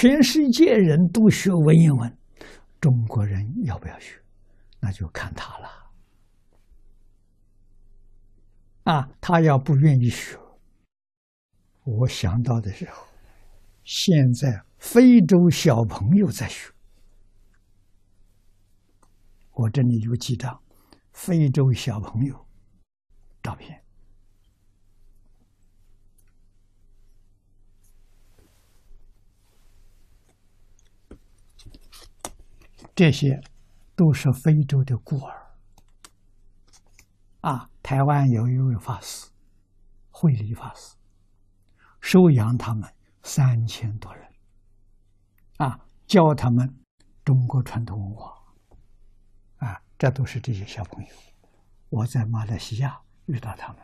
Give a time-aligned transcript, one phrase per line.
[0.00, 2.18] 全世界人都学文言文，
[2.80, 4.22] 中国人要不要学？
[4.78, 5.68] 那就看他了。
[8.84, 10.38] 啊，他要不愿意学，
[11.82, 13.04] 我想到的时候，
[13.82, 16.72] 现在非洲小朋友在学，
[19.50, 20.62] 我这里有几张
[21.10, 22.46] 非洲小朋友
[23.42, 23.82] 照片。
[32.98, 33.40] 这些
[33.94, 35.54] 都是非洲的孤儿
[37.42, 37.70] 啊！
[37.80, 39.30] 台湾有一位法师，
[40.10, 40.96] 慧理法师，
[42.00, 42.92] 收养他们
[43.22, 44.28] 三千多人
[45.58, 46.76] 啊，教他们
[47.24, 48.34] 中国传统文化
[49.58, 51.08] 啊，这都是这些小朋友。
[51.90, 53.82] 我在马来西亚遇到他们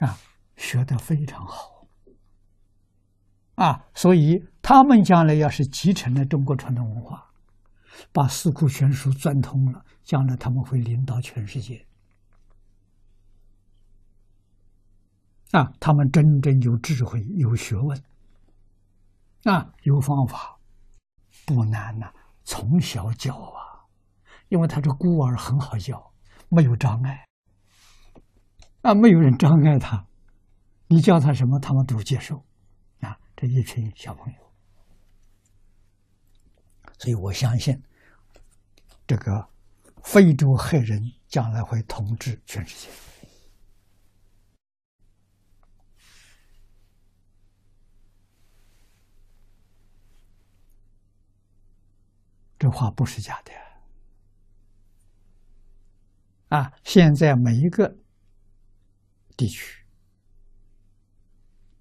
[0.00, 0.18] 啊，
[0.56, 1.75] 学的非常好。
[3.56, 7.30] 啊，所以他们将来要是继承了中国传统文化，
[8.12, 11.86] 把四库全书钻通了，将来他们会领导全世界。
[15.52, 18.02] 啊，他们真正有智慧、有学问，
[19.44, 20.58] 啊，有方法，
[21.46, 22.12] 不难呐。
[22.44, 23.88] 从小教啊，
[24.48, 26.12] 因为他这孤儿很好教，
[26.50, 27.26] 没有障碍，
[28.82, 30.06] 啊，没有人障碍他，
[30.88, 32.44] 你教他什么，他们都接受。
[33.36, 34.38] 这一群小朋友，
[36.98, 37.82] 所以我相信，
[39.06, 39.46] 这个
[40.02, 42.88] 非洲黑人将来会统治全世界。
[52.58, 53.52] 这话不是假的
[56.48, 56.72] 啊！
[56.82, 57.98] 现在每一个
[59.36, 59.85] 地区。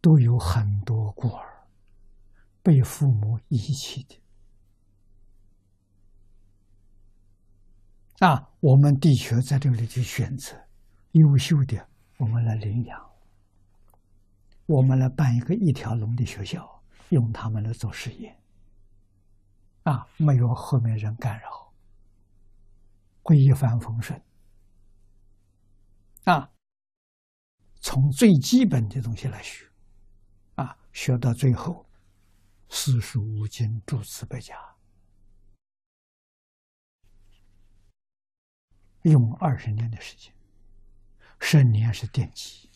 [0.06, 1.68] 都有很多孤儿
[2.62, 4.22] 被父母遗弃的
[8.20, 8.52] 啊！
[8.60, 10.56] 我们的确在这里去选择
[11.14, 13.04] 优秀的，我们来领养，
[14.68, 18.40] 我们来办一个一条龙的学校，用他们来做实验
[19.86, 20.08] 啊！
[20.18, 21.74] 没有后面人干扰，
[23.24, 24.22] 会一帆风顺
[26.26, 26.52] 啊！
[27.82, 29.66] 从最基本的东西来学。
[30.96, 31.86] 学到最后，
[32.70, 34.56] 四书五经诸子百家，
[39.02, 40.34] 用二十年的时间，
[41.38, 42.70] 十年是奠基，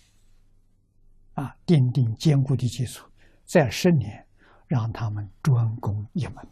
[1.35, 3.09] 啊，奠定坚固的基础，
[3.45, 4.27] 再十年
[4.67, 6.45] 让他们专攻一门。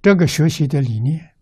[0.00, 1.35] 这个学习的理念。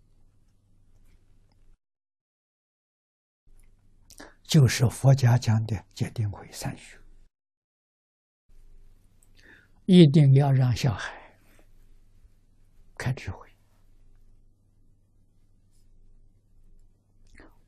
[4.44, 6.98] 就是佛家讲的戒定慧三学，
[9.86, 11.12] 一定要让小孩
[12.96, 13.48] 开智慧，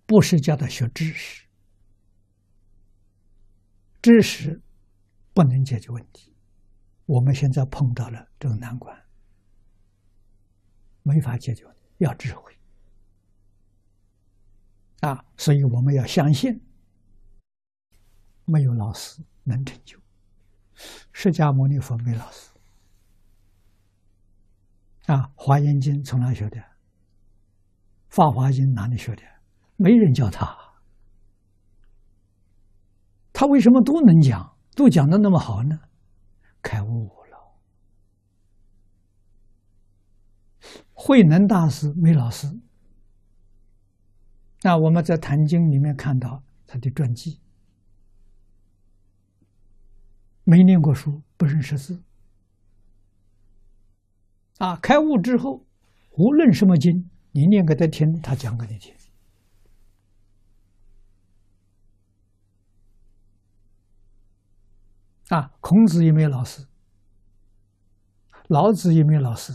[0.06, 1.46] 不是叫他学知识，
[4.00, 4.62] 知识
[5.34, 6.32] 不能解决问题。
[7.06, 8.96] 我们现在碰到了这个难关，
[11.02, 11.64] 没法解决，
[11.98, 12.56] 要智慧
[15.00, 15.24] 啊！
[15.36, 16.65] 所以我们要相信。
[18.46, 19.98] 没有老师能成就，
[21.12, 22.50] 释迦牟尼佛没老师
[25.06, 26.56] 啊，《华严经》从哪学的？
[28.08, 29.22] 《法华经》哪里学的？
[29.76, 30.56] 没人教他，
[33.32, 35.78] 他为什么都能讲，都讲的那么好呢？
[36.62, 37.52] 开悟了。
[40.94, 42.46] 慧能大师没老师，
[44.62, 47.40] 那我们在《坛经》里面看到他的传记。
[50.48, 52.00] 没念过书，不认识字，
[54.58, 54.76] 啊！
[54.76, 55.66] 开悟之后，
[56.12, 58.94] 无论什么经，你念给他听，他讲给你听。
[65.30, 66.64] 啊，孔子也没有老师，
[68.46, 69.52] 老子也没有老师，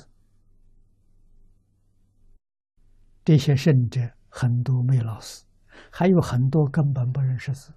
[3.23, 5.45] 这些圣者很多没有老师，
[5.89, 7.71] 还有很多根本不认识字。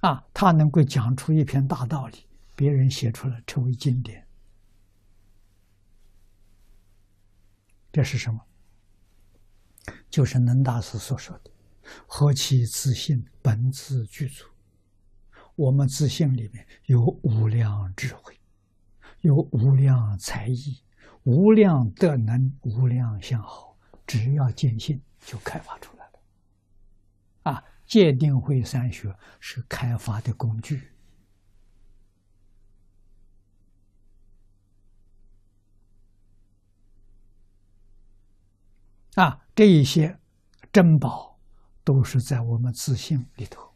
[0.00, 4.26] 啊，他能够讲出一篇大道理，别人写出来成为经典，
[7.92, 8.40] 这是什么？
[10.10, 11.50] 就是能大师所说的
[12.06, 14.44] “何其自信，本自具足”。
[15.54, 18.38] 我们自信里面有无量智慧，
[19.20, 20.82] 有无量才艺，
[21.22, 23.76] 无量德能，无量相好，
[24.06, 26.12] 只要见性就开发出来了。
[27.44, 30.90] 啊，戒定慧三学是开发的工具。
[39.14, 40.18] 啊，这一些
[40.70, 41.38] 珍宝
[41.82, 43.72] 都是在我们自信里头。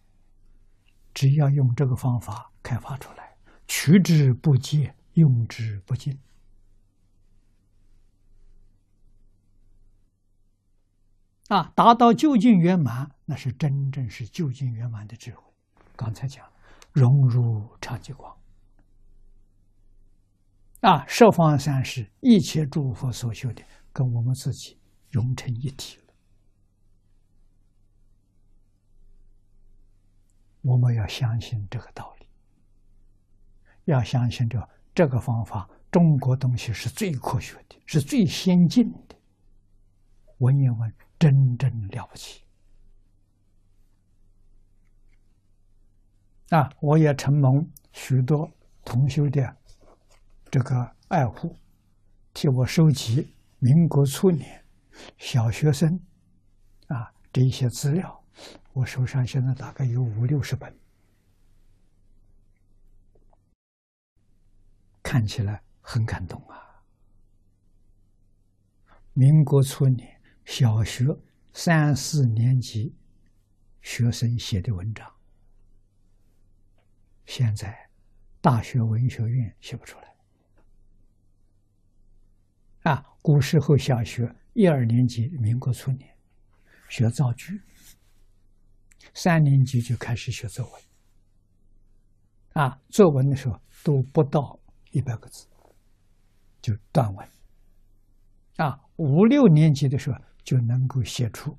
[1.14, 3.36] 只要用这个方法开发出来，
[3.66, 6.18] 取之不竭，用之不尽，
[11.50, 15.42] 啊，达到究竟圆满，那是真正是究竟圆满的智慧。
[15.96, 16.46] 刚才讲，
[16.92, 18.36] 融入常寂光，
[20.80, 23.62] 啊，十方三世一切诸佛所修的，
[23.92, 24.78] 跟我们自己。
[25.12, 26.14] 融成一体了，
[30.62, 32.28] 我们要相信这个道理，
[33.86, 39.16] 要相信这这个方法，中国东西是最科学的，是最先进的。
[40.38, 42.42] 文言文真正了不起
[46.48, 46.68] 啊！
[46.80, 48.50] 我也承蒙许多
[48.84, 49.56] 同修的
[50.50, 51.54] 这个爱护，
[52.32, 54.64] 替我收集民国初年。
[55.18, 56.00] 小学生，
[56.88, 58.24] 啊，这一些资料，
[58.72, 60.74] 我手上现在大概有五六十本，
[65.02, 66.82] 看起来很感动啊。
[69.12, 71.06] 民国初年小学
[71.52, 72.94] 三四年级
[73.82, 75.10] 学生写的文章，
[77.26, 77.88] 现在
[78.40, 80.14] 大学文学院写不出来。
[82.92, 84.34] 啊，古时候小学。
[84.52, 86.12] 一二年级，民国初年
[86.88, 87.62] 学造句，
[89.14, 90.82] 三年级就开始学作文。
[92.64, 94.58] 啊，作文的时候都不到
[94.90, 95.46] 一百个字，
[96.60, 97.28] 就断文。
[98.56, 101.58] 啊，五六年级的时候就能够写出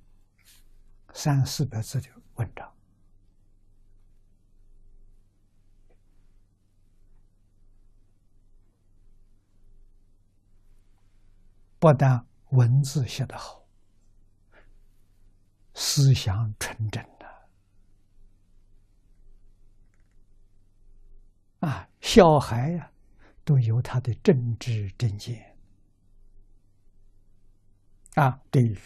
[1.13, 2.73] 三四百字的文章，
[11.79, 12.25] 不但。
[12.51, 13.65] 文字写得好，
[15.73, 17.25] 思想纯正的
[21.61, 22.91] 啊，小孩呀
[23.45, 25.50] 都有他的政治正见
[28.15, 28.77] 啊，对于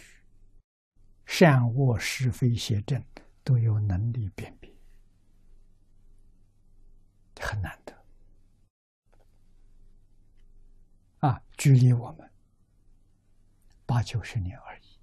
[1.25, 3.03] 善恶是非邪正
[3.43, 4.71] 都有能力辨别，
[7.39, 7.93] 很难得
[11.19, 12.29] 啊，距离我们。
[13.87, 14.99] 八九十年而已，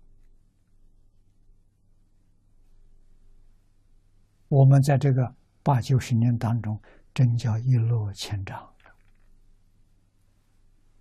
[4.48, 6.82] 我们在这个八九十年当中，
[7.14, 8.74] 真叫一落千丈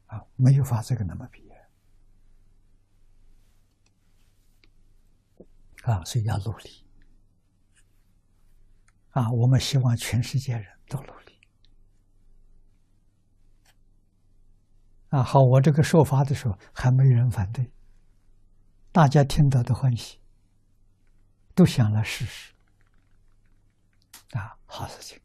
[0.06, 0.24] 啊！
[0.36, 1.51] 没有法子跟他们比
[5.82, 6.04] 啊！
[6.06, 6.86] 所以要努力
[9.12, 9.32] 啊！
[9.32, 11.40] 我们希望全世界人都努力
[15.10, 15.24] 啊！
[15.24, 17.72] 好，我这个说法的时候还没人反对。
[18.92, 20.20] 大家听到的欢喜，
[21.56, 22.54] 都想来试试，
[24.32, 25.20] 啊，好事情。